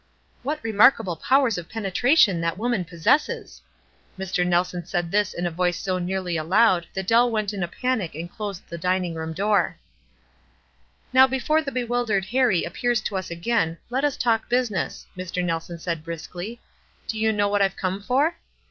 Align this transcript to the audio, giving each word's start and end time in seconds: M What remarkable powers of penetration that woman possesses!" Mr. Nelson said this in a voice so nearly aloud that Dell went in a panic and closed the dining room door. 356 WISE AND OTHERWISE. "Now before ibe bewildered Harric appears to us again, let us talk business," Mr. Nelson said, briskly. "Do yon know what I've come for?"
M 0.01 0.37
What 0.41 0.63
remarkable 0.63 1.15
powers 1.15 1.59
of 1.59 1.69
penetration 1.69 2.41
that 2.41 2.57
woman 2.57 2.83
possesses!" 2.85 3.61
Mr. 4.17 4.43
Nelson 4.43 4.83
said 4.83 5.11
this 5.11 5.31
in 5.31 5.45
a 5.45 5.51
voice 5.51 5.77
so 5.79 5.99
nearly 5.99 6.37
aloud 6.37 6.87
that 6.95 7.05
Dell 7.05 7.29
went 7.29 7.53
in 7.53 7.61
a 7.61 7.67
panic 7.67 8.15
and 8.15 8.27
closed 8.27 8.67
the 8.67 8.79
dining 8.79 9.13
room 9.13 9.31
door. 9.31 9.77
356 11.11 11.13
WISE 11.13 11.13
AND 11.13 11.17
OTHERWISE. 11.19 11.19
"Now 11.19 11.27
before 11.27 11.61
ibe 11.61 11.73
bewildered 12.11 12.25
Harric 12.31 12.65
appears 12.65 13.01
to 13.01 13.15
us 13.15 13.29
again, 13.29 13.77
let 13.91 14.03
us 14.03 14.17
talk 14.17 14.49
business," 14.49 15.05
Mr. 15.15 15.45
Nelson 15.45 15.77
said, 15.77 16.03
briskly. 16.03 16.59
"Do 17.05 17.19
yon 17.19 17.37
know 17.37 17.47
what 17.47 17.61
I've 17.61 17.77
come 17.77 18.01
for?" 18.01 18.37